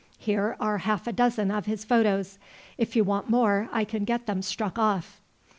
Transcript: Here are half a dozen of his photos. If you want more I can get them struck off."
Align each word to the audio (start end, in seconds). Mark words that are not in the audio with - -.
Here 0.17 0.55
are 0.59 0.79
half 0.79 1.05
a 1.05 1.13
dozen 1.13 1.51
of 1.51 1.67
his 1.67 1.85
photos. 1.85 2.39
If 2.75 2.95
you 2.95 3.03
want 3.03 3.29
more 3.29 3.69
I 3.71 3.83
can 3.83 4.03
get 4.03 4.25
them 4.25 4.41
struck 4.41 4.79
off." 4.79 5.21